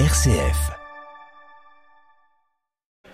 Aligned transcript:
RCF. 0.00 0.72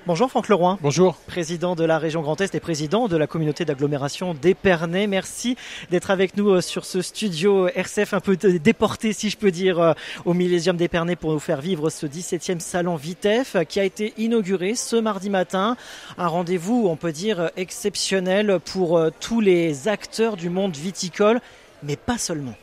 Bonjour 0.07 0.31
Franck 0.31 0.49
Leroy. 0.49 0.79
Bonjour. 0.81 1.15
Président 1.27 1.77
de 1.77 1.85
la 1.85 1.99
région 1.99 2.23
Grand 2.23 2.41
Est 2.41 2.55
et 2.55 2.61
président 2.61 3.07
de 3.07 3.19
la 3.19 3.27
communauté 3.27 3.67
d'agglomération 3.67 4.33
d'Épernay. 4.33 5.07
Merci 5.07 5.57
d'être 5.91 6.11
avec 6.11 6.39
nous 6.39 6.49
euh, 6.49 6.63
sur 6.63 6.87
ce 6.87 7.03
studio 7.03 7.69
RCF 7.69 8.15
un 8.15 8.21
peu 8.21 8.35
déporté, 8.39 9.13
si 9.13 9.29
je 9.29 9.37
peux 9.37 9.51
dire, 9.51 9.79
euh, 9.79 9.93
au 10.25 10.33
millésium 10.33 10.79
d'Épernay 10.79 11.17
pour 11.17 11.33
nous 11.33 11.39
faire 11.39 11.61
vivre 11.61 11.91
ce 11.91 12.07
17e 12.07 12.61
salon 12.61 12.97
Vitef 12.97 13.59
qui 13.69 13.79
a 13.79 13.85
été 13.85 14.15
inauguré 14.17 14.75
ce 14.75 14.97
mardi 14.97 15.29
matin. 15.29 15.77
Un 16.17 16.29
rendez-vous, 16.29 16.87
on 16.89 16.97
peut 16.97 17.13
dire, 17.13 17.51
exceptionnel 17.59 18.59
pour 18.73 18.97
euh, 18.97 19.11
tous 19.21 19.43
les 19.43 19.87
acteurs 19.87 20.39
du 20.39 20.49
monde 20.49 20.75
viticole, 20.75 21.43
mais 21.83 21.97
pas 21.97 22.17
seulement. 22.17 22.55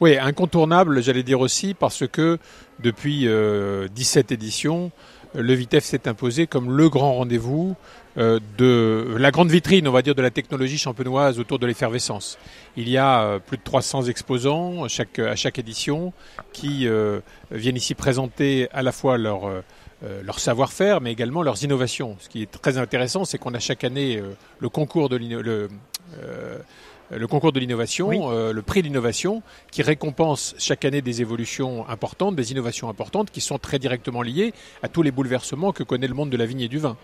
Oui, 0.00 0.18
incontournable, 0.18 1.02
j'allais 1.02 1.22
dire 1.22 1.40
aussi, 1.40 1.74
parce 1.74 2.06
que 2.08 2.38
depuis 2.82 3.28
17 3.94 4.32
éditions, 4.32 4.90
le 5.34 5.54
Vitef 5.54 5.84
s'est 5.84 6.08
imposé 6.08 6.46
comme 6.46 6.76
le 6.76 6.88
grand 6.88 7.14
rendez-vous 7.14 7.76
euh, 8.18 8.40
de 8.58 9.16
la 9.18 9.30
grande 9.30 9.50
vitrine, 9.50 9.86
on 9.86 9.92
va 9.92 10.02
dire, 10.02 10.16
de 10.16 10.22
la 10.22 10.30
technologie 10.30 10.78
champenoise 10.78 11.38
autour 11.38 11.60
de 11.60 11.66
l'effervescence. 11.66 12.38
Il 12.76 12.88
y 12.88 12.98
a 12.98 13.22
euh, 13.22 13.38
plus 13.38 13.56
de 13.56 13.62
300 13.62 14.04
exposants 14.04 14.84
à 14.84 14.88
chaque, 14.88 15.58
édition 15.58 16.12
qui 16.52 16.88
euh, 16.88 17.20
viennent 17.52 17.76
ici 17.76 17.94
présenter 17.94 18.68
à 18.72 18.82
la 18.82 18.90
fois 18.90 19.16
leur, 19.16 19.62
savoir-faire, 20.36 21.00
mais 21.00 21.12
également 21.12 21.42
leurs 21.42 21.62
innovations. 21.62 22.16
Ce 22.18 22.28
qui 22.28 22.42
est 22.42 22.50
très 22.50 22.78
intéressant, 22.78 23.24
c'est 23.24 23.38
qu'on 23.38 23.54
a 23.54 23.60
chaque 23.60 23.84
année 23.84 24.20
le 24.58 24.68
concours 24.68 25.08
de 25.08 25.16
le, 25.16 25.68
le 27.10 27.26
concours 27.26 27.52
de 27.52 27.60
l'innovation, 27.60 28.30
euh, 28.30 28.52
le 28.52 28.62
prix 28.62 28.82
de 28.82 28.86
l'innovation, 28.86 29.42
qui 29.70 29.82
récompense 29.82 30.54
chaque 30.58 30.84
année 30.84 31.02
des 31.02 31.20
évolutions 31.20 31.88
importantes, 31.88 32.36
des 32.36 32.52
innovations 32.52 32.88
importantes, 32.88 33.30
qui 33.30 33.40
sont 33.40 33.58
très 33.58 33.78
directement 33.78 34.22
liées 34.22 34.52
à 34.82 34.88
tous 34.88 35.02
les 35.02 35.10
bouleversements 35.10 35.72
que 35.72 35.82
connaît 35.82 36.06
le 36.06 36.14
monde 36.14 36.30
de 36.30 36.36
la 36.36 36.46
vigne 36.46 36.60
et 36.60 36.68
du 36.68 36.78
vin. 36.78 36.96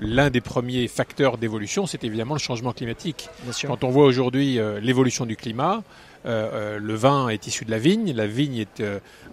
L'un 0.00 0.30
des 0.30 0.40
premiers 0.40 0.86
facteurs 0.86 1.38
d'évolution, 1.38 1.86
c'est 1.86 2.04
évidemment 2.04 2.34
le 2.34 2.40
changement 2.40 2.72
climatique. 2.72 3.28
Quand 3.66 3.82
on 3.82 3.88
voit 3.88 4.04
aujourd'hui 4.04 4.58
euh, 4.58 4.78
l'évolution 4.80 5.26
du 5.26 5.36
climat, 5.36 5.82
euh, 6.26 6.78
le 6.78 6.94
vin 6.94 7.28
est 7.28 7.46
issu 7.46 7.64
de 7.64 7.70
la 7.70 7.78
vigne. 7.78 8.12
La 8.12 8.26
vigne 8.26 8.58
est 8.58 8.82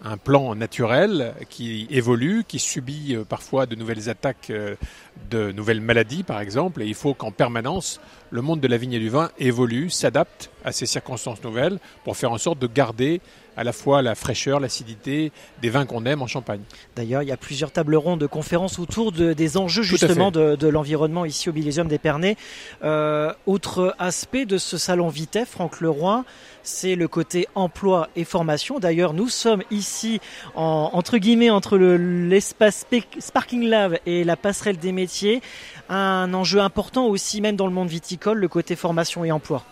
un 0.03 0.17
plan 0.17 0.55
naturel 0.55 1.33
qui 1.49 1.87
évolue, 1.89 2.43
qui 2.47 2.59
subit 2.59 3.15
parfois 3.29 3.65
de 3.65 3.75
nouvelles 3.75 4.09
attaques, 4.09 4.51
de 5.29 5.51
nouvelles 5.51 5.81
maladies 5.81 6.23
par 6.23 6.39
exemple. 6.39 6.81
Et 6.81 6.87
il 6.87 6.93
faut 6.95 7.13
qu'en 7.13 7.31
permanence, 7.31 7.99
le 8.31 8.41
monde 8.41 8.59
de 8.59 8.67
la 8.67 8.77
vigne 8.77 8.93
et 8.93 8.99
du 8.99 9.09
vin 9.09 9.29
évolue, 9.37 9.89
s'adapte 9.89 10.51
à 10.63 10.71
ces 10.71 10.85
circonstances 10.85 11.43
nouvelles 11.43 11.79
pour 12.03 12.17
faire 12.17 12.31
en 12.31 12.37
sorte 12.37 12.59
de 12.59 12.67
garder 12.67 13.21
à 13.57 13.63
la 13.63 13.73
fois 13.73 14.01
la 14.01 14.15
fraîcheur, 14.15 14.59
l'acidité 14.59 15.31
des 15.61 15.69
vins 15.69 15.85
qu'on 15.85 16.05
aime 16.05 16.21
en 16.21 16.27
Champagne. 16.27 16.61
D'ailleurs, 16.95 17.21
il 17.21 17.29
y 17.29 17.31
a 17.31 17.37
plusieurs 17.37 17.71
tables 17.71 17.95
rondes 17.95 18.19
de 18.19 18.27
conférences 18.27 18.79
autour 18.79 19.11
de, 19.11 19.33
des 19.33 19.57
enjeux 19.57 19.83
justement 19.83 20.31
de, 20.31 20.67
l'environnement 20.67 21.25
ici 21.25 21.49
au 21.49 21.53
Bilésium 21.53 21.87
d'Épernay. 21.87 22.37
Euh, 22.83 23.31
autre 23.45 23.95
aspect 23.99 24.45
de 24.45 24.57
ce 24.57 24.77
salon 24.77 25.09
Vitef, 25.09 25.49
Franck 25.49 25.79
Leroy, 25.79 26.23
c'est 26.63 26.95
le 26.95 27.07
côté 27.07 27.47
emploi 27.55 28.09
et 28.15 28.23
formation. 28.23 28.79
D'ailleurs, 28.79 29.13
nous 29.13 29.29
sommes 29.29 29.61
ici 29.71 30.19
entre 30.55 31.17
guillemets 31.17 31.49
entre 31.49 31.77
l'espace 31.77 32.85
Sparking 33.19 33.67
Lab 33.67 33.97
et 34.05 34.23
la 34.23 34.35
passerelle 34.35 34.77
des 34.77 34.91
métiers. 34.91 35.41
Un 35.89 36.33
enjeu 36.33 36.59
important 36.59 37.05
aussi 37.05 37.41
même 37.41 37.55
dans 37.55 37.67
le 37.67 37.73
monde 37.73 37.89
viticole, 37.89 38.39
le 38.39 38.47
côté 38.47 38.75
formation 38.75 39.23
et 39.23 39.31
emploi. 39.31 39.63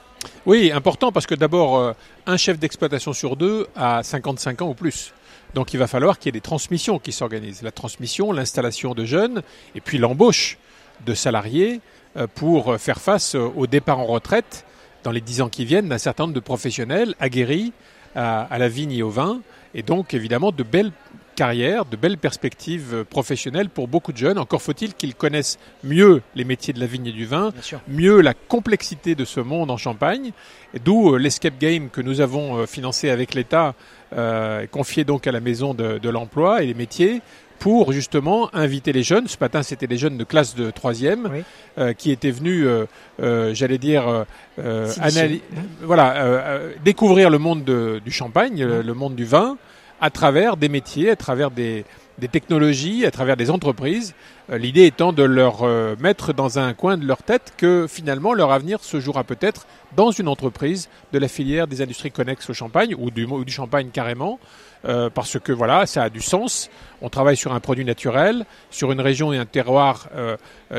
Oui, 0.46 0.72
important 0.72 1.12
parce 1.12 1.26
que 1.26 1.36
d'abord, 1.36 1.78
euh, 1.78 1.94
un 2.26 2.38
chef 2.38 2.60
d'exploitation 2.60 3.14
sur 3.14 3.36
deux 3.36 3.68
a 3.76 4.04
55 4.04 4.62
ans 4.62 4.70
ou 4.70 4.74
plus. 4.74 5.14
Donc 5.54 5.74
il 5.74 5.78
va 5.78 5.88
falloir 5.88 6.18
qu'il 6.18 6.28
y 6.28 6.30
ait 6.30 6.40
des 6.40 6.42
transmissions 6.42 7.00
qui 7.00 7.12
s'organisent. 7.12 7.62
La 7.62 7.72
transmission, 7.72 8.32
l'installation 8.32 8.94
de 8.94 9.06
jeunes 9.06 9.42
et 9.76 9.82
puis 9.82 9.98
l'embauche 9.98 10.58
de 11.06 11.14
salariés 11.14 11.82
euh, 12.18 12.28
pour 12.34 12.80
faire 12.80 13.00
face 13.00 13.36
au 13.36 13.68
départ 13.68 14.00
en 14.00 14.06
retraite 14.06 14.66
dans 15.04 15.12
les 15.12 15.22
dix 15.22 15.42
ans 15.42 15.50
qui 15.50 15.66
viennent 15.66 15.90
d'un 15.90 15.98
certain 15.98 16.24
nombre 16.24 16.36
de 16.36 16.40
professionnels 16.40 17.14
aguerris 17.20 17.74
à, 18.16 18.58
la 18.58 18.70
vigne 18.70 18.92
et 18.92 19.04
au 19.04 19.10
vin. 19.10 19.42
Et 19.76 19.84
donc 19.84 20.14
évidemment 20.14 20.52
de 20.52 20.64
belles 20.64 20.92
carrière, 21.34 21.86
de 21.86 21.96
belles 21.96 22.18
perspectives 22.18 23.06
professionnelles 23.10 23.70
pour 23.70 23.88
beaucoup 23.88 24.12
de 24.12 24.18
jeunes. 24.18 24.38
Encore 24.38 24.62
faut-il 24.62 24.94
qu'ils 24.94 25.16
connaissent 25.16 25.60
mieux 25.84 26.22
les 26.36 26.44
métiers 26.44 26.74
de 26.74 26.80
la 26.80 26.86
vigne 26.86 27.08
et 27.08 27.12
du 27.12 27.26
vin, 27.26 27.52
mieux 27.88 28.22
la 28.22 28.34
complexité 28.34 29.16
de 29.16 29.26
ce 29.26 29.40
monde 29.40 29.72
en 29.72 29.78
Champagne, 29.78 30.32
d'où 30.84 31.14
euh, 31.14 31.18
l'escape 31.18 31.58
game 31.60 31.90
que 31.90 32.02
nous 32.02 32.22
avons 32.22 32.58
euh, 32.58 32.66
financé 32.66 33.10
avec 33.10 33.34
l'État, 33.34 33.76
euh, 34.16 34.68
confié 34.68 35.04
donc 35.04 35.28
à 35.28 35.32
la 35.32 35.40
maison 35.40 35.74
de, 35.74 36.10
l'emploi 36.10 36.64
et 36.64 36.68
des 36.68 36.74
métiers, 36.74 37.22
pour 37.64 37.94
justement 37.94 38.54
inviter 38.54 38.92
les 38.92 39.04
jeunes. 39.04 39.30
Ce 39.30 39.38
matin, 39.40 39.64
c'était 39.64 39.88
les 39.88 39.98
jeunes 39.98 40.18
de 40.18 40.26
classe 40.26 40.54
de 40.54 40.70
troisième 40.70 41.32
qui 41.98 42.12
étaient 42.12 42.30
venus, 42.30 42.68
j'allais 43.20 43.78
dire, 43.78 44.26
voilà, 45.82 46.60
découvrir 46.84 47.30
le 47.30 47.38
monde 47.38 47.64
du 48.04 48.12
champagne, 48.12 48.62
le 48.66 48.94
monde 48.94 49.16
du 49.16 49.24
vin, 49.24 49.58
à 50.04 50.10
travers 50.10 50.58
des 50.58 50.68
métiers, 50.68 51.12
à 51.12 51.16
travers 51.16 51.50
des, 51.50 51.86
technologies, 52.30 53.06
à 53.06 53.12
travers 53.12 53.38
des 53.38 53.50
entreprises. 53.50 54.14
Euh, 54.50 54.58
l'idée 54.58 54.86
étant 54.86 55.14
de 55.14 55.24
leur 55.24 55.64
euh, 55.64 55.96
mettre 55.98 56.34
dans 56.34 56.60
un 56.60 56.74
coin 56.74 56.98
de 56.98 57.06
leur 57.06 57.24
tête 57.24 57.54
que 57.56 57.88
finalement 57.90 58.34
leur 58.34 58.52
avenir 58.52 58.84
se 58.84 59.00
jouera 59.00 59.24
peut-être 59.24 59.66
dans 59.96 60.12
une 60.12 60.28
entreprise 60.28 60.90
de 61.12 61.20
la 61.20 61.28
filière 61.28 61.68
des 61.68 61.82
industries 61.82 62.12
connexes 62.12 62.50
au 62.50 62.54
champagne 62.54 62.96
ou 62.98 63.12
du, 63.12 63.28
champagne 63.48 63.90
carrément. 63.92 64.40
Euh, 64.86 65.10
parce 65.10 65.40
que 65.40 65.54
voilà, 65.54 65.86
ça 65.86 66.04
a 66.04 66.10
du 66.10 66.20
sens. 66.20 66.70
On 67.02 67.10
travaille 67.10 67.38
sur 67.38 67.54
un 67.54 67.60
produit 67.62 67.86
naturel, 67.86 68.46
sur 68.70 68.92
une 68.92 69.00
région 69.00 69.32
et 69.32 69.38
un 69.38 69.46
terroir 69.46 70.10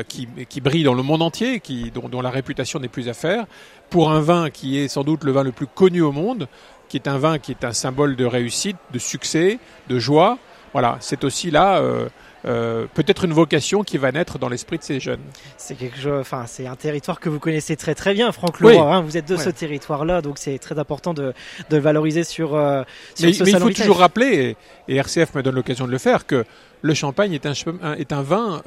qui, 0.07 0.27
qui 0.47 0.61
brille 0.61 0.83
dans 0.83 0.93
le 0.93 1.01
monde 1.01 1.23
entier, 1.23 1.59
qui, 1.59 1.91
dont, 1.91 2.21
la 2.21 2.29
réputation 2.29 2.79
n'est 2.79 2.87
plus 2.87 3.09
à 3.09 3.13
faire, 3.13 3.45
pour 3.89 4.11
un 4.11 4.21
vin 4.21 4.49
qui 4.51 4.77
est 4.77 4.87
sans 4.87 5.03
doute 5.03 5.23
le 5.23 5.31
vin 5.31 5.43
le 5.43 5.51
plus 5.51 5.67
connu 5.67 6.01
au 6.01 6.11
monde 6.11 6.47
qui 6.87 6.97
est 6.97 7.07
un 7.07 7.17
vin 7.17 7.39
qui 7.39 7.51
est 7.51 7.63
un 7.63 7.73
symbole 7.73 8.15
de 8.15 8.25
réussite, 8.25 8.77
de 8.93 8.99
succès, 8.99 9.59
de 9.89 9.99
joie. 9.99 10.37
Voilà, 10.73 10.97
c'est 10.99 11.23
aussi 11.23 11.51
là 11.51 11.77
euh, 11.77 12.09
euh, 12.45 12.85
peut-être 12.93 13.25
une 13.25 13.33
vocation 13.33 13.83
qui 13.83 13.97
va 13.97 14.11
naître 14.11 14.37
dans 14.37 14.49
l'esprit 14.49 14.77
de 14.77 14.83
ces 14.83 14.99
jeunes. 14.99 15.21
C'est 15.57 15.75
quelque 15.75 15.99
chose, 15.99 16.19
enfin, 16.19 16.45
c'est 16.47 16.67
un 16.67 16.75
territoire 16.75 17.19
que 17.19 17.29
vous 17.29 17.39
connaissez 17.39 17.75
très 17.75 17.95
très 17.95 18.13
bien, 18.13 18.31
Franck 18.31 18.59
Leroy. 18.59 18.81
Hein, 18.81 19.01
vous 19.01 19.17
êtes 19.17 19.27
de 19.27 19.37
ce 19.37 19.49
territoire-là, 19.49 20.21
donc 20.21 20.37
c'est 20.37 20.57
très 20.59 20.77
important 20.77 21.13
de, 21.13 21.33
de 21.69 21.77
valoriser 21.77 22.23
sur, 22.23 22.55
euh, 22.55 22.83
sur 23.15 23.27
mais, 23.27 23.33
ce 23.33 23.43
mais 23.43 23.51
il 23.51 23.59
faut 23.59 23.69
toujours 23.71 23.99
rappeler, 23.99 24.55
et, 24.87 24.95
RCF 24.95 25.33
me 25.35 25.43
donne 25.43 25.55
l'occasion 25.55 25.87
de 25.87 25.91
le 25.91 25.97
faire, 25.97 26.25
que 26.25 26.45
le 26.81 26.93
champagne 26.93 27.33
est 27.33 27.45
un, 27.45 27.53
est 27.97 28.13
un 28.13 28.21
vin 28.21 28.61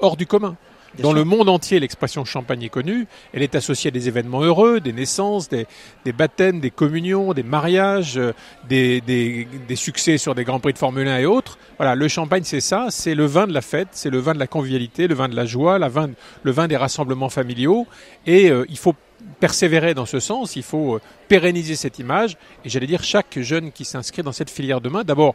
hors 0.00 0.16
du 0.16 0.26
commun. 0.26 0.56
Dans 1.02 1.12
le 1.12 1.24
monde 1.24 1.48
entier, 1.48 1.80
l'expression 1.80 2.24
champagne 2.24 2.62
est 2.62 2.68
connue. 2.68 3.06
Elle 3.32 3.42
est 3.42 3.54
associée 3.54 3.88
à 3.88 3.90
des 3.90 4.08
événements 4.08 4.42
heureux, 4.42 4.80
des 4.80 4.92
naissances, 4.92 5.48
des, 5.48 5.66
baptêmes, 6.12 6.60
des 6.60 6.70
communions, 6.70 7.32
des 7.32 7.42
mariages, 7.42 8.16
euh, 8.16 8.32
des, 8.68 9.00
des, 9.00 9.76
succès 9.76 10.18
sur 10.18 10.34
des 10.34 10.44
grands 10.44 10.60
prix 10.60 10.72
de 10.72 10.78
Formule 10.78 11.08
1 11.08 11.18
et 11.18 11.26
autres. 11.26 11.58
Voilà, 11.78 11.94
le 11.94 12.08
champagne, 12.08 12.44
c'est 12.44 12.60
ça. 12.60 12.86
C'est 12.90 13.14
le 13.14 13.26
vin 13.26 13.46
de 13.46 13.52
la 13.52 13.60
fête, 13.60 13.88
c'est 13.92 14.10
le 14.10 14.18
vin 14.18 14.34
de 14.34 14.38
la 14.38 14.46
convivialité, 14.46 15.06
le 15.06 15.14
vin 15.14 15.28
de 15.28 15.36
la 15.36 15.46
joie, 15.46 15.78
la 15.78 15.88
vin, 15.88 16.10
le 16.42 16.50
vin 16.50 16.68
des 16.68 16.76
rassemblements 16.76 17.28
familiaux. 17.28 17.86
Et 18.26 18.50
euh, 18.50 18.64
il 18.68 18.78
faut 18.78 18.94
persévérer 19.40 19.94
dans 19.94 20.06
ce 20.06 20.20
sens, 20.20 20.56
il 20.56 20.62
faut 20.62 20.96
euh, 20.96 21.00
pérenniser 21.28 21.76
cette 21.76 21.98
image. 21.98 22.36
Et 22.64 22.68
j'allais 22.68 22.86
dire, 22.86 23.02
chaque 23.02 23.38
jeune 23.38 23.72
qui 23.72 23.84
s'inscrit 23.84 24.22
dans 24.22 24.32
cette 24.32 24.50
filière 24.50 24.80
demain, 24.80 25.04
d'abord, 25.04 25.34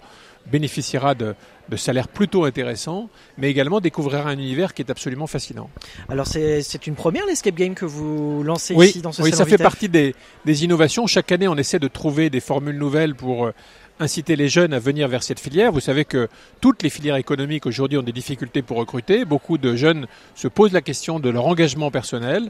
bénéficiera 0.51 1.13
de, 1.13 1.35
de 1.69 1.77
salaires 1.77 2.07
plutôt 2.07 2.45
intéressants, 2.45 3.09
mais 3.37 3.49
également 3.49 3.79
découvrira 3.79 4.29
un 4.29 4.33
univers 4.33 4.73
qui 4.73 4.81
est 4.81 4.89
absolument 4.91 5.27
fascinant. 5.27 5.69
Alors 6.09 6.27
c'est 6.27 6.87
une 6.87 6.95
première 6.95 7.25
l'escape 7.25 7.55
game 7.55 7.75
que 7.75 7.85
vous 7.85 8.43
lancez 8.43 8.73
ici 8.73 9.01
dans 9.01 9.11
ce 9.11 9.21
Oui, 9.21 9.31
ça 9.31 9.45
fait 9.45 9.57
partie 9.57 9.89
des, 9.89 10.15
des, 10.45 10.63
innovations. 10.63 11.07
Chaque 11.07 11.31
année, 11.31 11.47
on 11.47 11.55
essaie 11.57 11.79
de 11.79 11.87
trouver 11.87 12.29
des 12.29 12.39
formules 12.39 12.77
nouvelles 12.77 13.15
pour 13.15 13.45
euh, 13.45 13.53
inciter 14.01 14.35
les 14.35 14.49
jeunes 14.49 14.73
à 14.73 14.79
venir 14.79 15.07
vers 15.07 15.23
cette 15.23 15.39
filière. 15.39 15.71
Vous 15.71 15.79
savez 15.79 16.05
que 16.05 16.27
toutes 16.59 16.83
les 16.83 16.89
filières 16.89 17.15
économiques 17.15 17.65
aujourd'hui 17.65 17.97
ont 17.97 18.03
des 18.03 18.11
difficultés 18.11 18.61
pour 18.61 18.77
recruter. 18.77 19.25
Beaucoup 19.25 19.57
de 19.57 19.75
jeunes 19.75 20.07
se 20.35 20.47
posent 20.47 20.73
la 20.73 20.81
question 20.81 21.19
de 21.19 21.29
leur 21.29 21.45
engagement 21.45 21.91
personnel. 21.91 22.49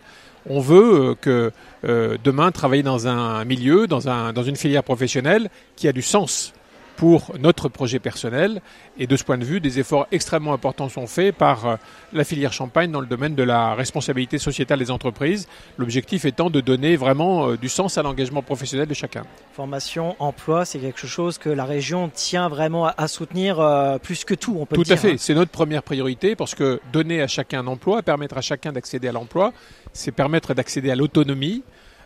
On 0.50 0.60
veut 0.60 1.12
euh, 1.12 1.16
que 1.16 1.52
euh, 1.84 2.18
demain 2.24 2.52
travailler 2.52 2.84
dans 2.84 3.08
un 3.08 3.46
milieu, 3.46 3.86
dans, 3.86 4.10
un, 4.10 4.34
dans 4.34 4.44
une 4.44 4.56
filière 4.56 4.84
professionnelle 4.84 5.50
qui 5.76 5.88
a 5.88 5.92
du 5.92 6.02
sens 6.02 6.54
pour 6.98 7.32
notre 7.40 7.70
projet 7.70 8.00
personnel. 8.00 8.62
Et 8.98 9.08
de 9.08 9.16
ce 9.16 9.24
point 9.24 9.38
de 9.38 9.46
vue, 9.46 9.60
des 9.60 9.80
efforts 9.80 10.08
extrêmement 10.12 10.54
importants 10.54 10.90
sont 10.90 11.08
faits 11.08 11.36
par 11.36 11.66
euh, 11.66 11.76
la 12.14 12.24
filière 12.24 12.54
Champagne 12.54 12.92
dans 12.92 13.02
le 13.02 13.08
domaine 13.08 13.36
de 13.36 13.44
la 13.44 13.74
responsabilité 13.74 14.38
sociétale 14.38 14.80
des 14.80 14.92
entreprises. 14.92 15.48
L'objectif 15.78 16.26
étant 16.26 16.50
de 16.50 16.62
donner 16.62 16.96
vraiment 16.96 17.50
euh, 17.50 17.58
du 17.58 17.70
sens 17.70 17.98
à 17.98 18.04
l'engagement 18.04 18.42
professionnel 18.42 18.88
de 18.88 18.94
chacun. 18.94 19.24
Formation, 19.54 20.16
emploi, 20.20 20.66
c'est 20.66 20.80
quelque 20.80 21.08
chose 21.08 21.38
que 21.38 21.50
la 21.50 21.66
région 21.66 22.10
tient 22.14 22.50
vraiment 22.50 22.88
à 22.88 23.08
soutenir 23.08 23.60
euh, 23.60 23.98
plus 23.98 24.26
que 24.26 24.34
tout, 24.34 24.56
on 24.60 24.66
peut 24.66 24.76
tout 24.76 24.84
dire. 24.84 24.96
Tout 24.96 25.00
à 25.00 25.10
fait, 25.10 25.14
hein. 25.14 25.18
c'est 25.20 25.34
notre 25.34 25.52
première 25.52 25.84
priorité 25.84 26.36
parce 26.36 26.56
que 26.56 26.80
donner 26.92 27.22
à 27.22 27.28
chacun 27.28 27.62
un 27.62 27.68
emploi, 27.68 28.02
permettre 28.02 28.38
à 28.38 28.42
chacun 28.42 28.72
d'accéder 28.72 29.08
à 29.08 29.12
l'emploi, 29.12 29.54
c'est 29.94 30.12
permettre 30.12 30.54
d'accéder 30.54 30.92
à 30.92 30.96
l'autonomie, 30.96 31.64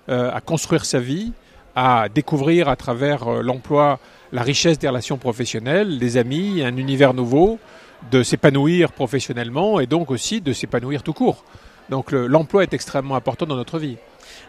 à 0.08 0.40
construire 0.42 0.86
sa 0.86 1.00
vie, 1.00 1.32
à 1.76 2.08
découvrir 2.14 2.70
à 2.70 2.76
travers 2.76 3.42
l'emploi 3.42 4.00
la 4.36 4.44
richesse 4.44 4.78
des 4.78 4.90
relations 4.90 5.18
professionnelles, 5.18 5.98
des 5.98 6.18
amis, 6.18 6.62
un 6.62 6.76
univers 6.76 7.14
nouveau, 7.14 7.58
de 8.12 8.22
s'épanouir 8.22 8.92
professionnellement 8.92 9.80
et 9.80 9.88
donc 9.88 10.12
aussi 10.12 10.42
de 10.42 10.52
s'épanouir 10.52 11.04
tout 11.04 11.14
court. 11.14 11.46
Donc 11.90 12.12
l'emploi 12.12 12.64
est 12.64 12.74
extrêmement 12.74 13.16
important 13.16 13.46
dans 13.46 13.56
notre 13.56 13.80
vie. 13.80 13.96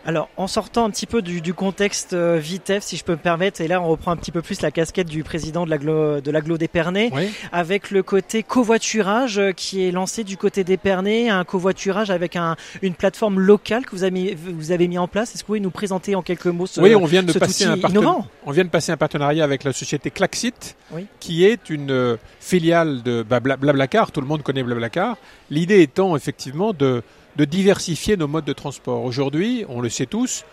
Alors, 0.05 0.29
en 0.37 0.47
sortant 0.47 0.85
un 0.85 0.91
petit 0.91 1.07
peu 1.07 1.23
du, 1.23 1.55
contexte 1.55 2.13
euh, 2.13 2.39
Vitef, 2.39 2.83
si 2.83 2.97
je 2.97 3.05
peux 3.05 3.13
me 3.13 3.19
permettre, 3.19 3.61
et 3.61 3.69
là 3.69 3.81
on 3.81 3.89
reprend 3.89 4.13
un 4.13 4.17
petit 4.17 4.33
peu 4.33 4.43
plus 4.43 4.61
la 4.61 4.71
casquette 4.71 5.09
du 5.09 5.25
président 5.25 5.65
de 5.65 5.71
l'aglo 5.71 6.21
de 6.21 6.31
l'aglo 6.31 6.59
d'Épernay, 6.59 7.11
avec 7.53 7.91
le 7.91 8.03
côté 8.03 8.43
covoiturage 8.43 9.39
euh, 9.39 9.53
qui 9.53 9.87
est 9.87 9.91
lancé 9.91 10.25
du 10.25 10.37
côté 10.37 10.65
d'Épernay, 10.65 11.29
un 11.29 11.45
covoiturage 11.45 12.11
avec 12.11 12.37
un, 12.37 12.57
une 12.83 12.95
plateforme 12.95 13.41
locale 13.41 13.85
que 13.85 13.91
vous 13.91 14.03
avez 14.03 14.11
mis, 14.11 14.35
vous 14.35 14.71
avez 14.71 14.89
mis 14.89 14.99
en 14.99 15.09
place. 15.09 15.35
Est-ce 15.35 15.43
que 15.43 15.47
vous 15.47 15.47
pouvez 15.47 15.61
nous 15.61 15.71
présenter 15.71 16.15
en 16.15 16.23
quelques 16.23 16.47
mots 16.47 16.67
ce 16.67 16.81
Oui, 16.81 16.95
on 16.95 17.07
vient 17.07 17.23
de 17.23 17.33
passer 17.33 17.65
un 17.65 17.77
On 18.45 18.51
vient 18.51 18.65
de 18.65 18.71
passer 18.71 18.93
un 18.93 18.97
partenariat 18.97 19.45
avec 19.45 19.65
la 19.65 19.73
société 19.73 20.11
Klaxit, 20.11 20.77
qui 21.21 21.45
est 21.45 21.71
une 21.71 21.91
euh, 21.91 22.17
filiale 22.41 23.03
de 23.03 23.23
Blablacar. 23.23 24.13
Tout 24.13 24.21
le 24.21 24.27
monde 24.27 24.43
connaît 24.43 24.63
Blablacar. 24.63 25.17
L'idée 25.51 25.83
étant 25.83 26.17
effectivement 26.17 26.73
de 26.73 27.03
de 27.37 27.45
diversifier 27.45 28.17
nos 28.17 28.29
modes 28.29 28.45
de 28.45 28.53
transport. 28.53 29.05
Aujourd'hui, 29.05 29.65
on 29.69 29.81
le 29.81 29.89
sait 29.89 30.07
tous, 30.07 30.45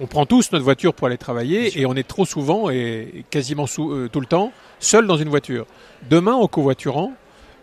on 0.00 0.06
prend 0.06 0.26
tous 0.26 0.52
notre 0.52 0.64
voiture 0.64 0.92
pour 0.92 1.06
aller 1.06 1.16
travailler 1.16 1.78
et 1.80 1.86
on 1.86 1.94
est 1.94 2.06
trop 2.06 2.26
souvent 2.26 2.68
et 2.70 3.24
quasiment 3.30 3.66
euh, 3.78 4.08
tout 4.08 4.20
le 4.20 4.26
temps 4.26 4.52
seul 4.78 5.06
dans 5.06 5.16
une 5.16 5.28
voiture. 5.28 5.66
Demain, 6.10 6.34
en 6.34 6.46
covoiturant, 6.48 7.12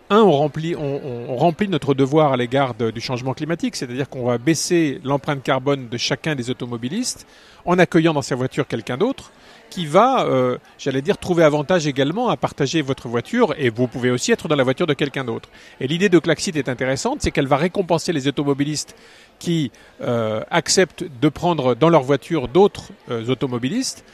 un, 0.10 0.22
on 0.22 0.32
remplit, 0.32 0.76
on, 0.76 1.36
remplit 1.38 1.68
notre 1.68 1.94
devoir 1.94 2.34
à 2.34 2.38
l'égard 2.38 2.74
du 2.74 3.02
changement 3.02 3.34
climatique, 3.34 3.76
c'est-à-dire 3.76 4.10
qu'on 4.10 4.26
va 4.26 4.38
baisser 4.38 5.00
l'empreinte 5.04 5.42
carbone 5.44 5.88
de 5.88 5.98
chacun 5.98 6.36
des 6.36 6.50
automobilistes 6.50 7.26
en 7.66 7.80
accueillant 7.80 8.14
dans 8.14 8.22
sa 8.22 8.36
voiture 8.36 8.68
quelqu'un 8.68 8.98
d'autre 8.98 9.32
qui 9.74 9.88
va, 9.88 10.28
euh, 10.28 10.60
j'allais 10.78 11.02
dire, 11.02 11.18
trouver 11.18 11.44
avantage 11.44 11.88
également 11.88 12.30
à 12.30 12.38
partager 12.38 12.84
votre 12.84 13.08
voiture 13.08 13.56
et 13.58 13.72
vous 13.72 13.88
pouvez 13.88 14.12
aussi 14.12 14.32
être 14.32 14.48
dans 14.48 14.56
la 14.56 14.64
voiture 14.64 14.86
de 14.86 14.94
quelqu'un 14.94 15.24
d'autre. 15.24 15.50
Et 15.80 15.88
l'idée 15.88 16.10
de 16.10 16.20
Klaxit 16.20 16.56
est 16.56 16.70
intéressante, 16.70 17.24
c'est 17.24 17.32
qu'elle 17.32 17.48
va 17.48 17.58
récompenser 17.58 18.14
les 18.14 18.28
automobilistes 18.28 18.96
qui 19.40 19.72
euh, 20.02 20.44
acceptent 20.52 21.06
de 21.20 21.28
prendre 21.28 21.74
dans 21.74 21.90
leur 21.90 22.04
voiture 22.04 22.48
d'autres 22.50 22.92
euh, 23.10 23.26
automobilistes 23.30 24.06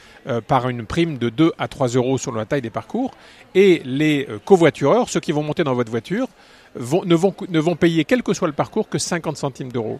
par 0.46 0.68
une 0.68 0.84
prime 0.84 1.16
de 1.16 1.30
2 1.30 1.52
à 1.58 1.66
3 1.66 1.88
euros 1.88 2.18
sur 2.18 2.32
la 2.32 2.44
taille 2.44 2.60
des 2.60 2.68
parcours. 2.68 3.12
Et 3.54 3.80
les 3.86 4.28
covoitureurs, 4.44 5.08
ceux 5.08 5.18
qui 5.18 5.32
vont 5.32 5.42
monter 5.42 5.64
dans 5.64 5.72
votre 5.72 5.90
voiture, 5.90 6.28
vont, 6.74 7.06
ne, 7.06 7.14
vont, 7.14 7.34
ne 7.48 7.58
vont 7.58 7.74
payer, 7.74 8.04
quel 8.04 8.22
que 8.22 8.34
soit 8.34 8.46
le 8.46 8.52
parcours, 8.52 8.90
que 8.90 8.98
50 8.98 9.38
centimes 9.38 9.72
d'euros. 9.72 9.98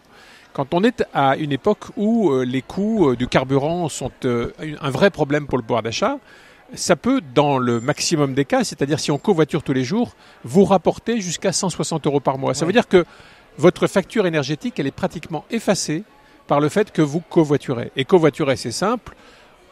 Quand 0.53 0.75
on 0.75 0.83
est 0.83 1.05
à 1.15 1.37
une 1.37 1.53
époque 1.53 1.85
où 1.97 2.31
euh, 2.31 2.45
les 2.45 2.63
coûts 2.63 3.11
euh, 3.11 3.17
du 3.17 3.29
carburant 3.29 3.89
sont 3.89 4.11
euh, 4.25 4.51
un 4.81 4.91
vrai 4.91 5.11
problème 5.11 5.47
pour 5.47 5.59
le 5.59 5.63
pouvoir 5.63 5.83
d'achat, 5.83 6.19
ça 6.75 6.97
peut, 6.97 7.21
dans 7.35 7.59
le 7.59 7.81
maximum 7.81 8.35
des 8.35 8.45
cas, 8.45 8.65
c'est-à-dire 8.65 8.99
si 8.99 9.11
on 9.11 9.19
covoiture 9.19 9.63
tous 9.63 9.73
les 9.73 9.85
jours, 9.85 10.15
vous 10.45 10.65
rapporter 10.65 11.21
jusqu'à 11.21 11.53
160 11.53 12.07
euros 12.07 12.21
par 12.21 12.39
mois. 12.39 12.55
Ça 12.55 12.67
veut 12.67 12.73
dire 12.73 12.89
que 12.89 13.05
votre 13.59 13.87
facture 13.87 14.27
énergétique, 14.27 14.79
elle 14.79 14.87
est 14.87 14.93
pratiquement 14.93 15.45
effacée 15.51 16.05
par 16.47 16.61
le 16.61 16.69
fait 16.69 16.93
que 16.93 17.03
vous 17.03 17.21
covoiturez. 17.21 17.91
Et 17.97 18.05
covoiturer, 18.05 18.57
c'est 18.57 18.71
simple. 18.73 19.15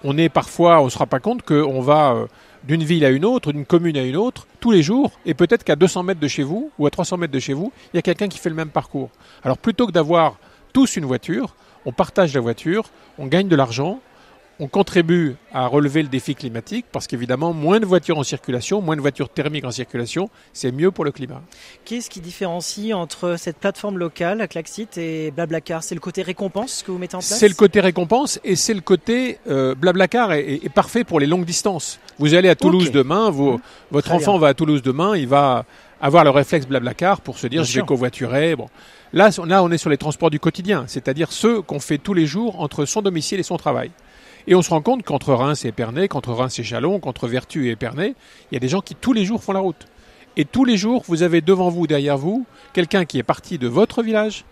On 0.05 0.17
est 0.17 0.29
parfois, 0.29 0.81
on 0.81 0.87
ne 0.87 0.91
se 0.91 0.99
rend 0.99 1.07
pas 1.07 1.21
compte 1.21 1.43
qu'on 1.43 1.81
va 1.81 2.27
d'une 2.65 2.83
ville 2.83 3.05
à 3.05 3.11
une 3.11 3.25
autre, 3.25 3.53
d'une 3.53 3.65
commune 3.65 3.97
à 3.97 4.03
une 4.03 4.17
autre, 4.17 4.47
tous 4.61 4.71
les 4.71 4.83
jours, 4.83 5.13
et 5.25 5.35
peut-être 5.35 5.65
qu'à 5.65 5.77
200 5.77 6.03
mètres 6.03 6.21
de 6.21 6.29
chez 6.29 6.43
vous 6.43 6.71
ou 6.79 6.87
à 6.87 6.91
300 6.91 7.17
mètres 7.17 7.33
de 7.33 7.39
chez 7.39 7.53
vous, 7.53 7.73
il 7.93 7.97
y 7.97 7.99
a 7.99 8.03
quelqu'un 8.03 8.29
qui 8.29 8.39
fait 8.39 8.49
le 8.49 8.55
même 8.55 8.71
parcours. 8.71 9.11
Alors 9.43 9.59
plutôt 9.59 9.87
que 9.87 9.93
d'avoir 9.93 10.37
tous 10.79 10.95
une 10.95 11.07
voiture, 11.07 11.57
on 11.87 11.91
partage 11.91 12.33
la 12.35 12.41
voiture, 12.41 12.85
on 13.19 13.27
gagne 13.27 13.49
de 13.49 13.57
l'argent, 13.57 13.99
on 14.61 14.69
contribue 14.69 15.35
à 15.53 15.67
relever 15.67 16.03
le 16.03 16.09
défi 16.09 16.37
climatique 16.37 16.87
parce 16.93 17.09
qu'évidemment, 17.09 17.53
moins 17.53 17.81
de 17.81 17.85
voitures 17.85 18.17
en 18.17 18.23
circulation, 18.23 18.81
moins 18.81 18.95
de 18.95 19.01
voitures 19.01 19.29
thermiques 19.29 19.65
en 19.65 19.73
circulation, 19.73 20.31
c'est 20.53 20.71
mieux 20.71 20.93
pour 20.93 21.05
le 21.05 21.11
climat. 21.11 21.43
Qu'est-ce 21.85 22.09
qui 22.09 22.21
différencie 22.21 22.95
entre 22.95 23.35
cette 23.39 23.57
plateforme 23.57 23.99
locale, 23.99 24.47
Klaxit, 24.47 24.99
et 24.99 25.33
Blablacar? 25.33 25.83
C'est 25.83 25.97
le 25.97 26.01
côté 26.01 26.23
récompense 26.23 26.85
que 26.87 26.93
vous 26.93 26.99
mettez 26.99 27.17
en 27.17 27.19
place? 27.19 27.41
C'est 27.41 27.49
le 27.49 27.55
côté 27.55 27.81
récompense 27.81 28.39
et 28.45 28.55
c'est 28.55 28.75
le 28.75 28.81
côté 28.81 29.41
euh, 29.49 29.75
Blablacar 29.75 30.31
est, 30.33 30.73
parfait 30.73 31.03
pour 31.03 31.19
les 31.19 31.27
longues 31.27 31.45
distances. 31.45 31.99
Vous 32.21 32.35
allez 32.35 32.49
à 32.49 32.55
Toulouse 32.55 32.93
demain, 32.93 33.33
mmh. 33.33 33.59
votre 33.91 34.13
enfant 34.13 34.39
va 34.39 34.47
à 34.47 34.55
Toulouse 34.55 34.83
demain, 34.83 35.17
il 35.17 35.27
va 35.27 35.65
avoir 36.01 36.25
le 36.25 36.31
réflexe 36.31 36.67
Blablacar 36.67 37.21
pour 37.21 37.39
se 37.39 37.47
dire 37.47 37.65
je 37.65 37.81
vais 37.81 37.87
covoiturer. 37.87 38.57
Bon. 38.57 38.69
Là, 39.13 39.31
on 39.39 39.71
est 39.71 39.79
sur 39.79 39.91
les 39.91 39.97
transports 39.97 40.31
du 40.31 40.41
quotidien, 40.41 40.85
c'est-à-dire 40.87 41.33
ceux 41.33 41.63
qu'on 41.63 41.81
fait 41.81 41.99
tous 41.99 42.15
les 42.15 42.27
jours 42.27 42.61
entre 42.61 42.85
son 42.85 43.03
domicile 43.03 43.41
et 43.41 43.43
son 43.43 43.57
travail. 43.57 43.91
Et 44.47 44.55
on 44.55 44.63
se 44.63 44.71
rend 44.71 44.81
compte 44.81 45.03
qu'entre 45.03 45.35
Reims 45.35 45.65
et 45.65 45.69
Épernay, 45.69 46.09
qu'entre 46.09 46.33
Reims 46.33 46.59
et 46.59 46.63
Chalon, 46.63 47.01
qu'entre 47.01 47.29
Vertu 47.29 47.69
et 47.69 47.73
Épernay, 47.73 48.15
il 48.51 48.55
y 48.55 48.57
a 48.57 48.61
des 48.61 48.69
gens 48.69 48.81
qui 48.81 48.95
tous 48.95 49.13
les 49.13 49.25
jours 49.25 49.43
font 49.43 49.53
la 49.53 49.61
route. 49.61 49.87
Et 50.37 50.45
tous 50.45 50.65
les 50.65 50.77
jours, 50.77 51.03
vous 51.07 51.23
avez 51.23 51.41
devant 51.41 51.69
vous, 51.69 51.87
derrière 51.87 52.17
vous, 52.17 52.47
quelqu'un 52.73 53.05
qui 53.05 53.19
est 53.19 53.25
parti 53.25 53.59
de 53.59 53.67
votre 53.67 54.03
village 54.03 54.45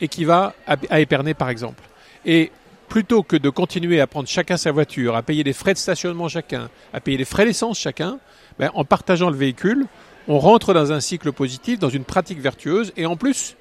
et 0.00 0.08
qui 0.08 0.24
va 0.24 0.54
à 0.66 1.00
Épernay, 1.00 1.34
par 1.34 1.48
exemple. 1.50 1.82
Et 2.24 2.50
plutôt 2.88 3.22
que 3.22 3.36
de 3.36 3.48
continuer 3.48 4.00
à 4.00 4.06
prendre 4.06 4.28
chacun 4.28 4.56
sa 4.56 4.70
voiture, 4.70 5.16
à 5.16 5.22
payer 5.22 5.44
des 5.44 5.52
frais 5.52 5.72
de 5.72 5.78
stationnement 5.78 6.28
chacun, 6.28 6.68
à 6.92 7.00
payer 7.00 7.16
des 7.16 7.24
frais 7.24 7.44
d'essence 7.44 7.78
chacun, 7.78 8.18
ben, 8.58 8.70
en 8.74 8.84
partageant 8.84 9.30
le 9.30 9.36
véhicule, 9.36 9.86
on 10.28 10.38
rentre 10.38 10.74
dans 10.74 10.92
un 10.92 11.00
cycle 11.00 11.32
positif, 11.32 11.78
dans 11.78 11.88
une 11.88 12.04
pratique 12.04 12.40
vertueuse, 12.40 12.92
et 12.96 13.06
en 13.06 13.16
plus, 13.16 13.56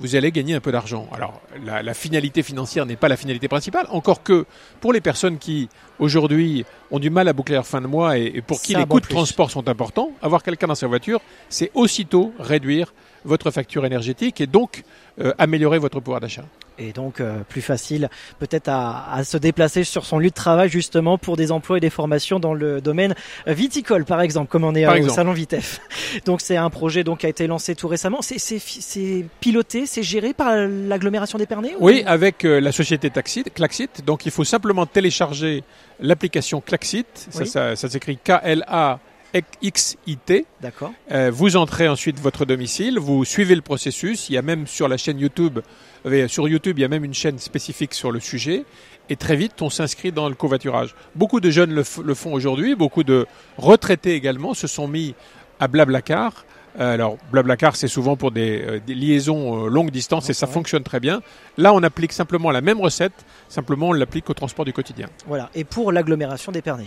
vous 0.00 0.16
allez 0.16 0.32
gagner 0.32 0.54
un 0.54 0.60
peu 0.60 0.72
d'argent. 0.72 1.06
Alors, 1.12 1.40
la, 1.64 1.94
finalité 1.94 2.42
financière 2.42 2.86
n'est 2.86 2.96
pas 2.96 3.08
la 3.08 3.16
finalité 3.16 3.48
principale, 3.48 3.86
encore 3.90 4.22
que 4.22 4.46
pour 4.80 4.92
les 4.92 5.00
personnes 5.00 5.38
qui, 5.38 5.68
aujourd'hui, 5.98 6.64
ont 6.90 6.98
du 6.98 7.10
mal 7.10 7.28
à 7.28 7.32
boucler 7.32 7.54
leur 7.54 7.66
fin 7.66 7.82
de 7.82 7.86
mois 7.86 8.16
et, 8.16 8.40
pour 8.40 8.60
qui 8.60 8.74
les 8.74 8.86
coûts 8.86 9.00
de 9.00 9.06
transport 9.06 9.50
sont 9.50 9.68
importants, 9.68 10.10
avoir 10.22 10.42
quelqu'un 10.42 10.68
dans 10.68 10.74
sa 10.74 10.86
voiture, 10.86 11.20
c'est 11.48 11.70
aussitôt 11.74 12.32
réduire 12.38 12.92
votre 13.24 13.50
facture 13.50 13.84
énergétique 13.84 14.40
et 14.40 14.46
donc 14.46 14.84
euh, 15.20 15.32
améliorer 15.38 15.78
votre 15.78 16.00
pouvoir 16.00 16.20
d'achat 16.20 16.44
et 16.80 16.92
donc 16.92 17.20
euh, 17.20 17.40
plus 17.48 17.60
facile 17.60 18.08
peut-être 18.38 18.68
à, 18.68 19.22
se 19.24 19.36
déplacer 19.36 19.84
sur 19.84 20.06
son 20.06 20.18
lieu 20.18 20.30
de 20.30 20.34
travail 20.34 20.68
justement 20.68 21.18
pour 21.18 21.36
des 21.36 21.52
emplois 21.52 21.76
et 21.76 21.80
des 21.80 21.90
formations 21.90 22.40
dans 22.40 22.54
le 22.54 22.80
domaine 22.80 23.14
viticole 23.46 24.04
par 24.04 24.20
exemple 24.20 24.48
comme 24.48 24.64
on 24.64 24.74
est 24.74 24.86
au 24.86 25.08
salon 25.08 25.32
Vitef. 25.32 25.80
Donc 26.24 26.40
c'est 26.40 26.56
un 26.56 26.70
projet 26.70 27.04
donc 27.04 27.18
qui 27.18 27.26
a 27.26 27.28
été 27.28 27.46
lancé 27.46 27.74
tout 27.74 27.88
récemment. 27.88 28.20
C'est 28.22 29.24
piloté, 29.40 29.86
c'est 29.86 30.02
géré 30.02 30.32
par 30.32 30.56
l'agglomération 30.56 31.38
d'Épernay 31.38 31.74
Oui, 31.78 32.02
avec 32.06 32.44
euh, 32.44 32.60
la 32.60 32.72
société 32.72 33.10
Taxit, 33.10 33.52
Klaxit. 33.52 34.04
Donc 34.04 34.26
il 34.26 34.32
faut 34.32 34.44
simplement 34.44 34.86
télécharger 34.86 35.62
l'application 36.00 36.60
Klaxit. 36.60 37.06
Ça, 37.30 37.44
ça, 37.44 37.76
ça 37.76 37.88
s'écrit 37.88 38.16
K-L-A 38.16 38.98
XIT. 39.34 40.46
D'accord. 40.60 40.92
Euh, 41.10 41.30
vous 41.32 41.56
entrez 41.56 41.88
ensuite 41.88 42.18
votre 42.18 42.44
domicile, 42.44 42.98
vous 42.98 43.24
suivez 43.24 43.54
le 43.54 43.62
processus. 43.62 44.28
Il 44.28 44.34
y 44.34 44.38
a 44.38 44.42
même 44.42 44.66
sur 44.66 44.88
la 44.88 44.96
chaîne 44.96 45.18
YouTube, 45.18 45.60
euh, 46.06 46.28
sur 46.28 46.48
YouTube, 46.48 46.78
il 46.78 46.82
y 46.82 46.84
a 46.84 46.88
même 46.88 47.04
une 47.04 47.14
chaîne 47.14 47.38
spécifique 47.38 47.94
sur 47.94 48.10
le 48.10 48.20
sujet. 48.20 48.64
Et 49.08 49.16
très 49.16 49.36
vite, 49.36 49.60
on 49.62 49.70
s'inscrit 49.70 50.12
dans 50.12 50.28
le 50.28 50.34
covoiturage. 50.34 50.94
Beaucoup 51.14 51.40
de 51.40 51.50
jeunes 51.50 51.74
le, 51.74 51.84
font 51.84 52.32
aujourd'hui, 52.32 52.74
beaucoup 52.74 53.04
de 53.04 53.26
retraités 53.58 54.14
également 54.14 54.54
se 54.54 54.66
sont 54.66 54.86
mis 54.86 55.14
à 55.58 55.68
Blablacar. 55.68 56.44
Euh, 56.78 56.94
alors, 56.94 57.16
Blablacar, 57.32 57.74
c'est 57.74 57.88
souvent 57.88 58.16
pour 58.16 58.30
des, 58.30 58.80
liaisons 58.86 59.66
longue 59.66 59.90
distance 59.90 60.30
et 60.30 60.32
ça 60.32 60.46
fonctionne 60.46 60.84
très 60.84 61.00
bien. 61.00 61.22
Là, 61.56 61.74
on 61.74 61.82
applique 61.82 62.12
simplement 62.12 62.52
la 62.52 62.60
même 62.60 62.80
recette, 62.80 63.24
simplement 63.48 63.88
on 63.88 63.92
l'applique 63.92 64.30
au 64.30 64.34
transport 64.34 64.64
du 64.64 64.72
quotidien. 64.72 65.08
Voilà, 65.26 65.50
et 65.54 65.64
pour 65.64 65.90
l'agglomération 65.90 66.52
d'Épernay 66.52 66.86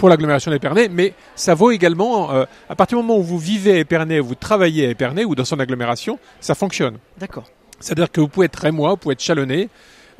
pour 0.00 0.08
l'agglomération 0.08 0.50
d'Épernay, 0.50 0.88
mais 0.88 1.12
ça 1.34 1.54
vaut 1.54 1.70
également, 1.72 2.32
euh, 2.32 2.46
à 2.70 2.74
partir 2.74 2.96
du 2.96 3.04
moment 3.04 3.18
où 3.18 3.22
vous 3.22 3.38
vivez 3.38 3.72
à 3.72 3.76
Épernay, 3.76 4.18
vous 4.18 4.34
travaillez 4.34 4.86
à 4.86 4.90
Épernay 4.90 5.26
ou 5.26 5.34
dans 5.34 5.44
son 5.44 5.60
agglomération, 5.60 6.18
ça 6.40 6.54
fonctionne. 6.54 6.96
D'accord. 7.18 7.44
C'est-à-dire 7.80 8.10
que 8.10 8.22
vous 8.22 8.28
pouvez 8.28 8.46
être 8.46 8.56
rémois, 8.56 8.90
vous 8.92 8.96
pouvez 8.96 9.12
être 9.12 9.22
chalonné, 9.22 9.68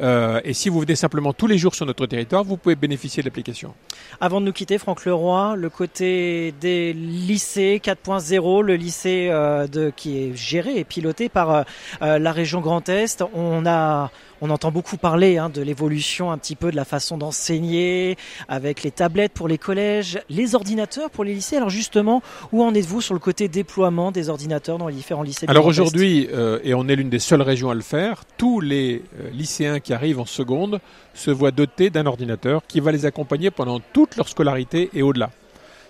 euh, 0.02 0.40
et 0.44 0.52
si 0.52 0.68
vous 0.68 0.80
venez 0.80 0.96
simplement 0.96 1.32
tous 1.32 1.46
les 1.46 1.56
jours 1.56 1.74
sur 1.74 1.86
notre 1.86 2.04
territoire, 2.06 2.44
vous 2.44 2.58
pouvez 2.58 2.74
bénéficier 2.74 3.22
de 3.22 3.28
l'application. 3.28 3.72
Avant 4.20 4.42
de 4.42 4.46
nous 4.46 4.52
quitter, 4.52 4.76
Franck 4.76 5.06
Leroy, 5.06 5.56
le 5.56 5.70
côté 5.70 6.52
des 6.60 6.92
lycées 6.92 7.80
4.0, 7.82 8.62
le 8.62 8.76
lycée 8.76 9.28
euh, 9.30 9.66
de, 9.66 9.90
qui 9.96 10.18
est 10.18 10.36
géré 10.36 10.76
et 10.78 10.84
piloté 10.84 11.30
par 11.30 11.64
la 12.02 12.32
région 12.32 12.60
Grand 12.60 12.86
Est, 12.90 13.24
on 13.32 13.64
a 13.64 14.10
on 14.40 14.50
entend 14.50 14.70
beaucoup 14.70 14.96
parler 14.96 15.38
hein, 15.38 15.50
de 15.50 15.62
l'évolution 15.62 16.30
un 16.32 16.38
petit 16.38 16.56
peu 16.56 16.70
de 16.70 16.76
la 16.76 16.84
façon 16.84 17.18
d'enseigner, 17.18 18.16
avec 18.48 18.82
les 18.82 18.90
tablettes 18.90 19.32
pour 19.32 19.48
les 19.48 19.58
collèges, 19.58 20.20
les 20.28 20.54
ordinateurs 20.54 21.10
pour 21.10 21.24
les 21.24 21.34
lycées. 21.34 21.56
Alors 21.56 21.70
justement, 21.70 22.22
où 22.52 22.62
en 22.62 22.74
êtes-vous 22.74 23.00
sur 23.00 23.14
le 23.14 23.20
côté 23.20 23.48
déploiement 23.48 24.12
des 24.12 24.28
ordinateurs 24.28 24.78
dans 24.78 24.88
les 24.88 24.94
différents 24.94 25.22
lycées 25.22 25.46
Alors 25.48 25.66
aujourd'hui, 25.66 26.28
euh, 26.32 26.58
et 26.64 26.74
on 26.74 26.88
est 26.88 26.96
l'une 26.96 27.10
des 27.10 27.18
seules 27.18 27.42
régions 27.42 27.70
à 27.70 27.74
le 27.74 27.82
faire, 27.82 28.22
tous 28.36 28.60
les 28.60 29.02
euh, 29.20 29.30
lycéens 29.30 29.80
qui 29.80 29.92
arrivent 29.92 30.20
en 30.20 30.26
seconde 30.26 30.80
se 31.14 31.30
voient 31.30 31.50
dotés 31.50 31.90
d'un 31.90 32.06
ordinateur 32.06 32.62
qui 32.66 32.80
va 32.80 32.92
les 32.92 33.06
accompagner 33.06 33.50
pendant 33.50 33.80
toute 33.92 34.16
leur 34.16 34.28
scolarité 34.28 34.90
et 34.94 35.02
au-delà. 35.02 35.30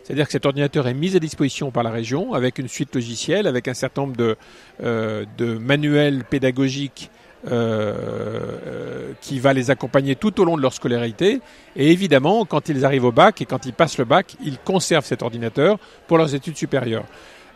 C'est-à-dire 0.02 0.26
que 0.26 0.32
cet 0.32 0.46
ordinateur 0.46 0.88
est 0.88 0.94
mis 0.94 1.14
à 1.14 1.20
disposition 1.20 1.70
par 1.70 1.84
la 1.84 1.90
région 1.90 2.34
avec 2.34 2.58
une 2.58 2.66
suite 2.66 2.92
logicielle, 2.94 3.46
avec 3.46 3.68
un 3.68 3.74
certain 3.74 4.02
nombre 4.02 4.16
de, 4.16 4.36
euh, 4.82 5.24
de 5.38 5.54
manuels 5.54 6.24
pédagogiques 6.24 7.10
euh, 7.48 9.12
qui 9.20 9.38
va 9.38 9.52
les 9.52 9.70
accompagner 9.70 10.16
tout 10.16 10.40
au 10.40 10.44
long 10.44 10.56
de 10.56 10.62
leur 10.62 10.72
scolarité. 10.72 11.40
Et 11.76 11.90
évidemment, 11.90 12.44
quand 12.44 12.68
ils 12.68 12.84
arrivent 12.84 13.06
au 13.06 13.12
bac 13.12 13.40
et 13.40 13.46
quand 13.46 13.66
ils 13.66 13.72
passent 13.72 13.98
le 13.98 14.04
bac, 14.04 14.36
ils 14.44 14.58
conservent 14.58 15.06
cet 15.06 15.22
ordinateur 15.22 15.78
pour 16.06 16.18
leurs 16.18 16.34
études 16.34 16.56
supérieures. 16.56 17.06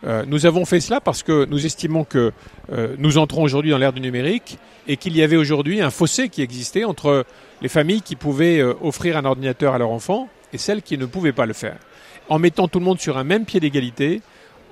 Euh, 0.05 0.23
nous 0.27 0.45
avons 0.45 0.65
fait 0.65 0.79
cela 0.79 1.01
parce 1.01 1.23
que 1.23 1.45
nous 1.45 1.65
estimons 1.65 2.03
que 2.03 2.31
euh, 2.71 2.95
nous 2.97 3.17
entrons 3.17 3.43
aujourd'hui 3.43 3.71
dans 3.71 3.77
l'ère 3.77 3.93
du 3.93 4.01
numérique 4.01 4.57
et 4.87 4.97
qu'il 4.97 5.15
y 5.15 5.23
avait 5.23 5.37
aujourd'hui 5.37 5.81
un 5.81 5.89
fossé 5.89 6.29
qui 6.29 6.41
existait 6.41 6.83
entre 6.83 7.25
les 7.61 7.69
familles 7.69 8.01
qui 8.01 8.15
pouvaient 8.15 8.59
euh, 8.59 8.73
offrir 8.81 9.17
un 9.17 9.25
ordinateur 9.25 9.73
à 9.73 9.77
leurs 9.77 9.89
enfants 9.89 10.29
et 10.53 10.57
celles 10.57 10.81
qui 10.81 10.97
ne 10.97 11.05
pouvaient 11.05 11.31
pas 11.31 11.45
le 11.45 11.53
faire. 11.53 11.77
En 12.29 12.39
mettant 12.39 12.67
tout 12.67 12.79
le 12.79 12.85
monde 12.85 12.99
sur 12.99 13.17
un 13.17 13.23
même 13.23 13.45
pied 13.45 13.59
d'égalité, 13.59 14.21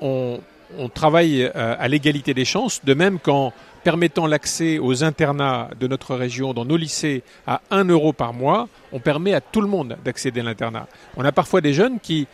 on, 0.01 0.39
on 0.77 0.89
travaille 0.89 1.45
à 1.45 1.87
l'égalité 1.87 2.33
des 2.33 2.45
chances, 2.45 2.83
de 2.83 2.93
même 2.95 3.19
qu'en 3.19 3.53
permettant 3.83 4.27
l'accès 4.27 4.79
aux 4.79 5.03
internats 5.03 5.69
de 5.79 5.87
notre 5.87 6.15
région 6.15 6.53
dans 6.53 6.65
nos 6.65 6.77
lycées 6.77 7.23
à 7.45 7.61
1 7.71 7.85
euro 7.85 8.13
par 8.13 8.33
mois, 8.33 8.69
on 8.91 8.99
permet 8.99 9.33
à 9.33 9.41
tout 9.41 9.61
le 9.61 9.67
monde 9.67 9.97
d'accéder 10.03 10.39
à 10.39 10.43
l'internat. 10.43 10.87
On 11.17 11.25
a 11.25 11.31
parfois 11.31 11.61
des 11.61 11.73
jeunes 11.73 11.99
qui 11.99 12.27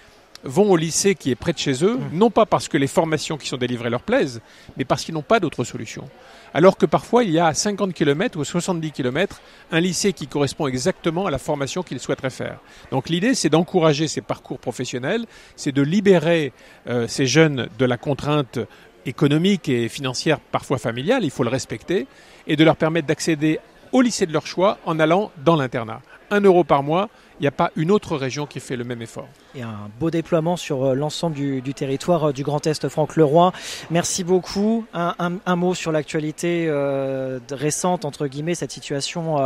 vont 0.44 0.72
au 0.72 0.78
lycée 0.78 1.16
qui 1.16 1.32
est 1.32 1.36
près 1.36 1.54
de 1.54 1.58
chez 1.58 1.84
eux, 1.84 1.98
mmh. 1.98 2.10
non 2.14 2.30
pas 2.30 2.46
parce 2.46 2.68
que 2.68 2.78
les 2.78 2.88
formations 2.88 3.38
qui 3.38 3.48
sont 3.48 3.58
délivrées 3.58 3.90
leur 3.90 4.02
plaisent, 4.02 4.42
mais 4.78 4.86
parce 4.86 5.04
qu'ils 5.04 5.14
n'ont 5.14 5.22
pas 5.22 5.40
d'autre 5.40 5.64
solution. 5.64 6.08
Alors 6.54 6.78
que 6.78 6.86
parfois, 6.86 7.24
il 7.24 7.32
y 7.32 7.40
a 7.40 7.48
à 7.48 7.54
50 7.54 7.94
km 7.94 8.40
ou 8.40 8.44
70 8.44 8.92
km 8.92 9.42
un 9.72 9.80
lycée 9.80 10.14
qui 10.14 10.28
correspond 10.28 10.68
exactement 10.68 11.28
à 11.28 11.32
la 11.32 11.38
formation 11.38 11.84
qu'ils 11.84 12.00
souhaiteraient 12.00 12.30
faire. 12.30 12.60
Donc 12.92 13.10
l'idée, 13.10 13.36
c'est 13.36 13.50
d'encourager 13.50 14.08
ces 14.08 14.22
parcours 14.22 14.60
professionnels, 14.60 15.26
c'est 15.56 15.72
de 15.72 15.82
libérer 15.82 16.54
euh, 16.88 17.08
ces 17.08 17.26
jeunes 17.26 17.68
de 17.78 17.86
la 17.86 17.98
contrainte 17.98 18.60
économique 19.06 19.70
et 19.70 19.90
financière, 19.90 20.40
parfois 20.40 20.78
familiale, 20.78 21.24
il 21.24 21.32
faut 21.32 21.44
le 21.44 21.50
respecter, 21.50 22.08
et 22.48 22.56
de 22.56 22.64
leur 22.64 22.76
permettre 22.76 23.08
d'accéder 23.08 23.60
au 23.92 24.02
lycée 24.02 24.26
de 24.26 24.34
leur 24.34 24.46
choix 24.46 24.78
en 24.86 25.00
allant 25.00 25.32
dans 25.44 25.56
l'internat. 25.56 26.02
Un 26.32 26.42
euro 26.42 26.64
par 26.64 26.84
mois, 26.84 27.10
il 27.40 27.44
n'y 27.44 27.48
a 27.48 27.52
pas 27.52 27.72
une 27.76 27.90
autre 27.90 28.18
région 28.18 28.46
qui 28.46 28.60
fait 28.60 28.76
le 28.76 28.84
même 28.84 29.02
effort. 29.02 29.28
Et 29.56 29.62
un 29.62 29.90
beau 30.00 30.12
déploiement 30.12 30.58
sur 30.58 30.84
euh, 30.84 30.94
l'ensemble 30.94 31.36
du, 31.36 31.74
territoire 31.74 32.30
euh, 32.30 32.34
du 32.34 32.44
Grand 32.44 32.66
Est, 32.68 32.90
Franck 32.90 33.16
Leroy. 33.16 33.54
Merci 33.90 34.24
beaucoup. 34.24 34.86
Un, 34.94 35.56
mot 35.56 35.74
sur 35.74 35.92
l'actualité 35.92 36.66
euh, 36.68 37.40
récente, 37.52 38.06
entre 38.06 38.28
guillemets, 38.28 38.56
cette 38.56 38.72
situation 38.72 39.38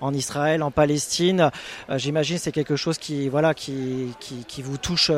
en 0.00 0.14
Israël, 0.14 0.62
en 0.62 0.70
Palestine. 0.70 1.50
J'imagine 1.96 2.38
c'est 2.38 2.52
quelque 2.52 2.76
chose 2.76 2.98
qui, 2.98 3.28
voilà, 3.28 3.54
qui, 3.54 4.08
qui, 4.20 4.62
vous 4.62 4.76
touche, 4.76 5.10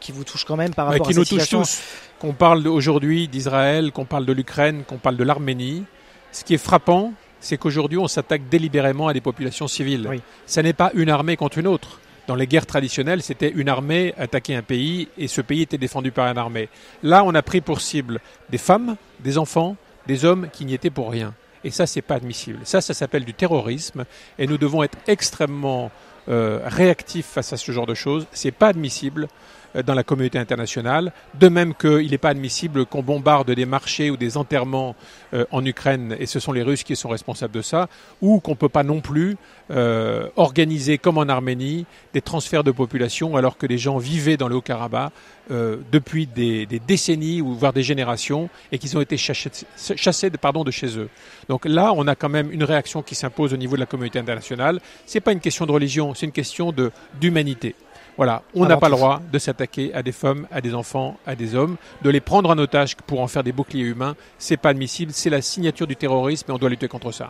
qui 0.00 0.12
vous 0.12 0.24
touche 0.24 0.44
quand 0.44 0.56
même 0.56 0.74
par 0.74 0.86
rapport 0.86 1.06
à 1.06 1.10
cette 1.10 1.16
nous 1.16 1.24
situation. 1.24 1.60
Touche 1.60 1.70
tous. 1.70 1.82
Qu'on 2.20 2.32
parle 2.32 2.66
aujourd'hui 2.68 3.28
d'Israël, 3.28 3.92
qu'on 3.92 4.04
parle 4.04 4.26
de 4.26 4.32
l'Ukraine, 4.32 4.84
qu'on 4.84 4.98
parle 4.98 5.16
de 5.16 5.24
l'Arménie. 5.24 5.84
Ce 6.32 6.44
qui 6.44 6.54
est 6.54 6.58
frappant, 6.58 7.12
c'est 7.42 7.58
qu'aujourd'hui 7.58 7.98
on 7.98 8.08
s'attaque 8.08 8.48
délibérément 8.48 9.08
à 9.08 9.12
des 9.12 9.20
populations 9.20 9.68
civiles. 9.68 10.06
Oui. 10.08 10.22
Ce 10.46 10.60
n'est 10.60 10.72
pas 10.72 10.90
une 10.94 11.10
armée 11.10 11.36
contre 11.36 11.58
une 11.58 11.66
autre. 11.66 12.00
Dans 12.28 12.36
les 12.36 12.46
guerres 12.46 12.66
traditionnelles, 12.66 13.22
c'était 13.22 13.50
une 13.50 13.68
armée 13.68 14.14
attaquer 14.16 14.54
un 14.54 14.62
pays 14.62 15.08
et 15.18 15.26
ce 15.26 15.40
pays 15.40 15.62
était 15.62 15.76
défendu 15.76 16.12
par 16.12 16.28
une 16.28 16.38
armée. 16.38 16.68
Là, 17.02 17.24
on 17.24 17.34
a 17.34 17.42
pris 17.42 17.60
pour 17.60 17.80
cible 17.80 18.20
des 18.48 18.58
femmes, 18.58 18.96
des 19.20 19.38
enfants, 19.38 19.76
des 20.06 20.24
hommes 20.24 20.48
qui 20.52 20.64
n'y 20.64 20.74
étaient 20.74 20.90
pour 20.90 21.10
rien. 21.10 21.34
Et 21.64 21.70
ça, 21.70 21.86
c'est 21.86 22.02
pas 22.02 22.14
admissible. 22.14 22.60
Ça, 22.64 22.80
ça 22.80 22.94
s'appelle 22.94 23.24
du 23.24 23.34
terrorisme 23.34 24.04
et 24.38 24.46
nous 24.46 24.56
devons 24.56 24.84
être 24.84 24.98
extrêmement 25.08 25.90
euh, 26.28 26.60
réactifs 26.64 27.26
face 27.26 27.52
à 27.52 27.56
ce 27.56 27.72
genre 27.72 27.86
de 27.86 27.94
choses. 27.94 28.26
C'est 28.32 28.52
pas 28.52 28.68
admissible. 28.68 29.26
Euh, 29.76 29.82
dans 29.82 29.94
la 29.94 30.02
communauté 30.02 30.38
internationale. 30.38 31.12
De 31.34 31.48
même 31.48 31.74
qu'il 31.74 32.10
n'est 32.10 32.18
pas 32.18 32.30
admissible 32.30 32.86
qu'on 32.86 33.02
bombarde 33.02 33.50
des 33.50 33.66
marchés 33.66 34.10
ou 34.10 34.16
des 34.16 34.36
enterrements 34.36 34.94
euh, 35.34 35.44
en 35.50 35.64
Ukraine, 35.64 36.16
et 36.18 36.26
ce 36.26 36.40
sont 36.40 36.52
les 36.52 36.62
Russes 36.62 36.82
qui 36.82 36.94
sont 36.94 37.08
responsables 37.08 37.54
de 37.54 37.62
ça, 37.62 37.88
ou 38.20 38.40
qu'on 38.40 38.52
ne 38.52 38.56
peut 38.56 38.68
pas 38.68 38.82
non 38.82 39.00
plus 39.00 39.36
euh, 39.70 40.28
organiser, 40.36 40.98
comme 40.98 41.18
en 41.18 41.22
Arménie, 41.22 41.86
des 42.12 42.20
transferts 42.20 42.64
de 42.64 42.70
population 42.70 43.36
alors 43.36 43.56
que 43.56 43.66
les 43.66 43.78
gens 43.78 43.98
vivaient 43.98 44.36
dans 44.36 44.48
le 44.48 44.56
Haut-Karabakh 44.56 45.12
depuis 45.50 46.26
des, 46.26 46.66
décennies 46.66 47.42
ou 47.42 47.54
voire 47.54 47.72
des 47.74 47.82
générations 47.82 48.48
et 48.70 48.78
qu'ils 48.78 48.96
ont 48.96 49.00
été 49.00 49.16
chassés, 49.18 50.30
de 50.30 50.70
chez 50.70 50.98
eux. 50.98 51.08
Donc 51.48 51.66
là, 51.66 51.92
on 51.94 52.06
a 52.06 52.14
quand 52.14 52.28
même 52.28 52.50
une 52.52 52.64
réaction 52.64 53.02
qui 53.02 53.14
s'impose 53.14 53.52
au 53.52 53.56
niveau 53.56 53.74
de 53.74 53.80
la 53.80 53.86
communauté 53.86 54.18
internationale. 54.18 54.80
Ce 55.04 55.16
n'est 55.16 55.20
pas 55.20 55.32
une 55.32 55.40
question 55.40 55.66
de 55.66 55.72
religion, 55.72 56.14
c'est 56.14 56.26
une 56.26 56.32
question 56.32 56.72
d'humanité. 57.20 57.74
Voilà, 58.16 58.42
on 58.54 58.66
n'a 58.66 58.76
pas 58.76 58.88
le 58.88 58.96
droit 58.96 59.20
de 59.32 59.38
s'attaquer 59.38 59.92
à 59.94 60.02
des 60.02 60.12
femmes, 60.12 60.46
à 60.50 60.60
des 60.60 60.74
enfants, 60.74 61.16
à 61.26 61.34
des 61.34 61.54
hommes, 61.54 61.76
de 62.02 62.10
les 62.10 62.20
prendre 62.20 62.50
en 62.50 62.58
otage 62.58 62.94
pour 62.96 63.20
en 63.20 63.26
faire 63.26 63.42
des 63.42 63.52
boucliers 63.52 63.84
humains. 63.84 64.16
C'est 64.38 64.56
pas 64.58 64.68
admissible, 64.70 65.12
c'est 65.14 65.30
la 65.30 65.40
signature 65.40 65.86
du 65.86 65.96
terrorisme 65.96 66.50
et 66.50 66.54
on 66.54 66.58
doit 66.58 66.68
lutter 66.68 66.88
contre 66.88 67.10
ça. 67.12 67.28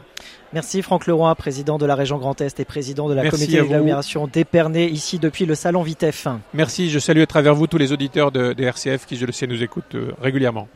Merci 0.52 0.82
Franck 0.82 1.06
Leroy, 1.06 1.34
président 1.34 1.78
de 1.78 1.86
la 1.86 1.94
région 1.94 2.18
Grand 2.18 2.40
Est 2.40 2.58
et 2.60 2.64
président 2.64 3.08
de 3.08 3.14
la 3.14 3.30
comité 3.30 3.58
d'agglomération 3.58 4.26
d'Épernay, 4.26 4.86
ici 4.86 5.18
depuis 5.18 5.46
le 5.46 5.54
salon 5.54 5.82
Vitef. 5.82 6.26
Merci, 6.52 6.90
je 6.90 6.98
salue 6.98 7.22
à 7.22 7.26
travers 7.26 7.54
vous 7.54 7.66
tous 7.66 7.78
les 7.78 7.92
auditeurs 7.92 8.32
de, 8.32 8.54
RCF 8.58 9.06
qui, 9.06 9.16
je 9.16 9.26
le 9.26 9.32
sais, 9.32 9.46
nous 9.46 9.62
écoutent 9.62 9.94
euh, 9.94 10.12
régulièrement. 10.20 10.68